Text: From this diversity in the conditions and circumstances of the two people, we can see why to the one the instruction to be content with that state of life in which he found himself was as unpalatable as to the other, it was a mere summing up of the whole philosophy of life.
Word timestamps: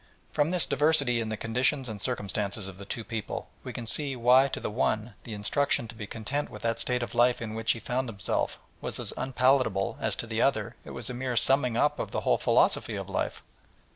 From 0.31 0.49
this 0.49 0.65
diversity 0.65 1.19
in 1.21 1.29
the 1.29 1.37
conditions 1.37 1.87
and 1.87 2.01
circumstances 2.01 2.67
of 2.67 2.79
the 2.79 2.85
two 2.85 3.03
people, 3.03 3.49
we 3.63 3.71
can 3.71 3.85
see 3.85 4.15
why 4.15 4.47
to 4.47 4.59
the 4.59 4.71
one 4.71 5.13
the 5.25 5.35
instruction 5.35 5.87
to 5.87 5.93
be 5.93 6.07
content 6.07 6.49
with 6.49 6.63
that 6.63 6.79
state 6.79 7.03
of 7.03 7.13
life 7.13 7.39
in 7.39 7.53
which 7.53 7.73
he 7.73 7.79
found 7.79 8.09
himself 8.09 8.57
was 8.81 8.99
as 8.99 9.13
unpalatable 9.15 9.99
as 10.01 10.15
to 10.15 10.25
the 10.25 10.41
other, 10.41 10.75
it 10.85 10.89
was 10.89 11.11
a 11.11 11.13
mere 11.13 11.37
summing 11.37 11.77
up 11.77 11.99
of 11.99 12.09
the 12.09 12.21
whole 12.21 12.39
philosophy 12.39 12.95
of 12.95 13.11
life. 13.11 13.43